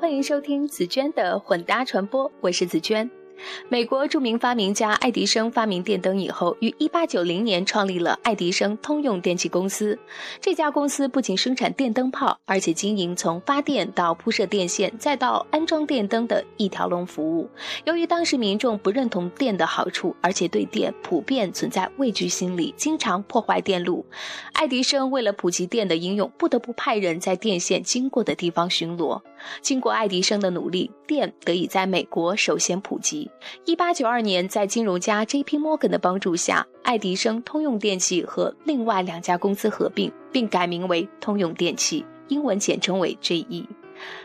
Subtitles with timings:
[0.00, 3.10] 欢迎收听紫娟的混搭传播，我是紫娟。
[3.68, 9.96] 美国著名发明家爱迪生发明电灯以后，于1890年创立了爱迪生通用电气公司。
[10.40, 17.48] 这家公司不仅生产电灯泡，而且经营从发电到铺设电线，再到安装电灯的一条龙服务。
[17.84, 24.04] 由于当时民众不认同电的好处，而且对电普遍存在畏惧心理，经常破坏电路，
[24.52, 29.22] 爱迪生为了普及电的应用，不得不派人在电线经过的地方巡逻。
[29.60, 33.30] 经过爱迪生的努力，电得以在美国首先普及。
[33.64, 35.58] 一八九二年，在金融家 J.P.
[35.58, 43.66] Morgan 的帮助下，爱迪生通用电气和另外两家公司合并，并改名为通用电气，英文简称为 GE。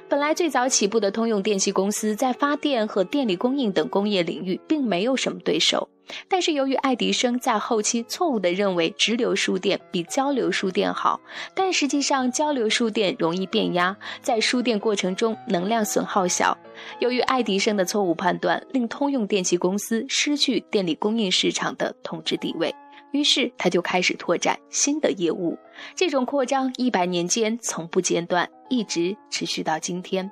[0.07, 5.89] 本来最早起步的通用电气公司在发电和电力供应等工业领域并没有什么对手。
[6.27, 11.19] 但是由于爱迪生在后期错误地认为直流输电比交流输电好，
[11.55, 16.57] 但实际上交流输电容易变压，在输电过程中能量损耗小。
[16.99, 22.73] 由于爱迪生的错误判断，令通用电气公司失去电力供应市场的统治地位，
[23.11, 25.57] 于是他就开始拓展新的业务。
[25.95, 30.31] 这种扩张一百年间从不间断，一直持续到今天。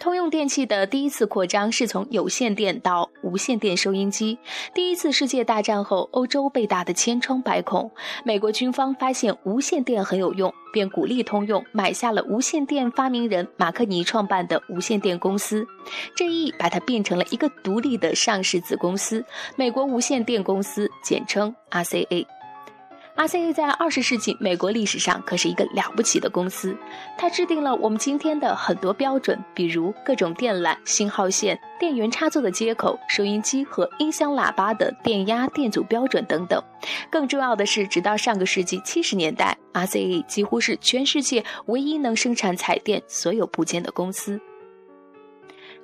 [0.00, 4.38] 通用电气的第一次扩张是从有线电到无线电收音机。
[4.72, 7.90] 第一次世界大战后，欧洲被打得千疮百孔，
[8.24, 15.66] 美国军方发现无线电很有用，便鼓励通用买下了无线电发明人马克尼创办的无线电公司，
[16.16, 19.22] 这一把它变成了一个独立的上市子公司——
[19.54, 22.39] 美国无线电公司，简称 RCA。
[23.20, 26.74] RCA 在二十世纪美国历史上可是一个了不起的公司，
[27.18, 36.58] 它制定了我们今天的很多标准，比如各种电缆、信号线、电源插座的接口、收音机和音箱喇叭的电压、电阻标准等等。
[37.10, 44.40] 更重要的是，直到上个世纪七十年代，RCA 几乎是全世界唯一能生产彩电所有部件的公司。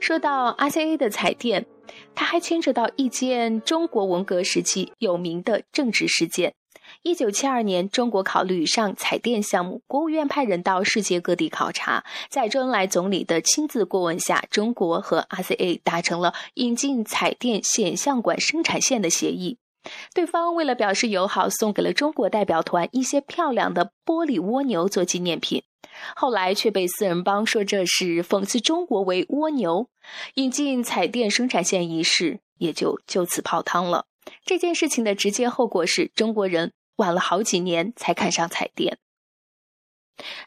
[0.01, 1.67] 说到 RCA 的彩电，
[2.15, 6.55] 它还牵扯到一件中国文革时期有名的政治事件。
[7.03, 19.59] 一九七二年，中国考虑上彩电项目，国务院派人到世界各地考察，在周恩来总理的亲自过问下，中国和 RCA 达成了引进彩电显像管生产线的协议。
[20.13, 25.63] 对方为了表示友好，送给了中国代表团一些漂亮的玻璃蜗牛做纪念品。
[26.15, 29.89] 后来却被四人帮说这是讽刺中国为蜗牛，
[30.35, 34.07] 引进彩电生产线一事也就就此泡汤了。
[34.45, 38.99] 这件事情的直接后果是中国人晚了好几年才看上彩电。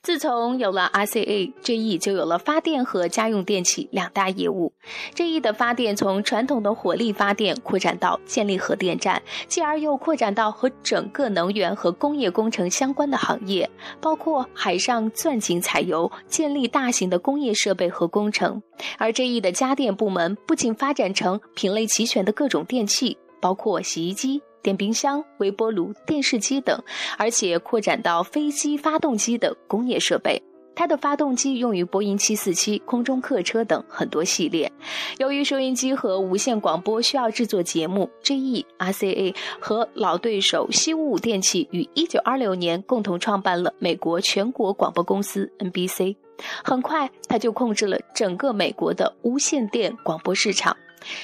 [0.01, 4.73] 自从有了 RCA，GE 就有了发电和家用电器两大业务。
[5.13, 13.69] GE 的发电从传统的火力发电扩展到建立核电站，继而又扩展到和整个能源和工业工程相关的行业，
[14.01, 18.63] 包括海上钻井采油、建立大型的工业设备和工程。
[18.97, 23.19] 而 GE 的家电部门不仅发展成品类齐全的各种电器。
[23.39, 26.81] 包括洗衣机、电冰箱、微波炉、电视机等，
[27.17, 30.41] 而且扩展到飞机发动机的工业设备。
[30.75, 34.71] 它的发动机用于波音747空中客车等很多系列。
[35.17, 46.15] 由于收音机和无线广播需要制作节目，GE、RCA 和老对手西屋电器于1926年共同创办了美国全国广播公司 NBC。
[46.63, 50.77] 很快，他就控制了整个美国的无线电广播市场。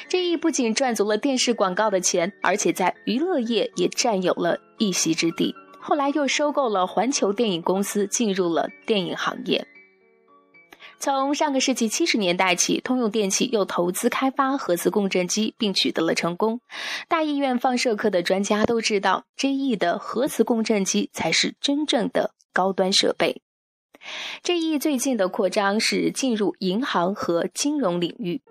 [0.08, 5.54] 这一不仅赚足了电视广告的钱，而且在娱乐业也占有了一席之地。
[5.80, 9.68] 后来又收购了环球电影公司，进入了电影行业。
[10.98, 16.62] 从上个世纪七十年代起，通用电气又投资开发核磁共振机，并取得了成功。
[17.08, 23.42] 大医院放射科的专家都知道，GE 的核磁共振机才是真正的高端设备。
[24.42, 28.42] GE 最近的扩张是进入银行和金融领域。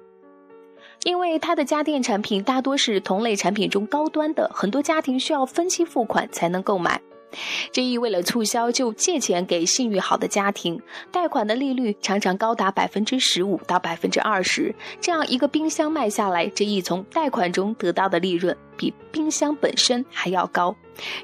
[1.05, 7.01] 因为它的家电产品大多是同类产品中高端的，很多家庭需要分期付款才能购买。
[7.73, 14.73] 这一为了促销，就借钱给信誉好的家庭，贷款的利率常常高达百分之十五到百分之二十。
[15.01, 20.77] 这样一个冰箱卖下来，这一从贷款中得到的利润比冰箱本身还要高。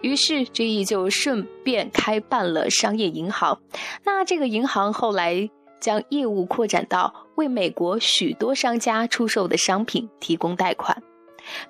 [0.03, 3.61] 于是这一就顺便开办了商业银行。
[4.05, 5.49] 那这个银行后来。
[5.81, 11.03] 将业务扩展到为美国许多商家出售的商品提供贷款，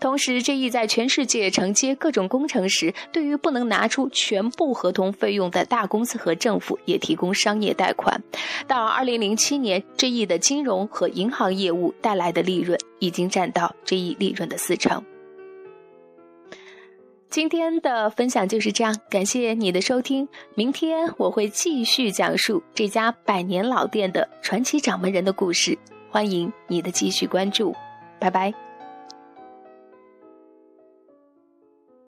[0.00, 8.20] 同时这意在全世界承接各种工程时，对于不能拿出全部合同费用的大公司和政府也提供商业贷款。
[8.66, 15.02] 到二零零七年，这意的金融和银行业务带来的利润已经占到这一利润的四成。
[17.30, 20.28] 今天的分享就是这样，感谢你的收听。
[20.56, 25.78] 明天我会继续讲述这家百年老店的传奇掌门人的故事，
[26.10, 27.72] 欢迎你的继续关注，
[28.18, 28.69] 拜拜。